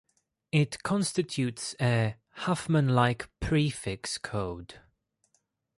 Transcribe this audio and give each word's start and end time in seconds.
It 0.51 0.81
constitutes 0.81 1.75
a 1.79 2.15
Huffman-like 2.31 3.29
prefix 3.39 4.17
code. 4.17 4.79